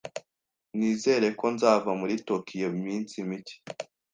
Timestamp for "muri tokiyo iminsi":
2.01-3.15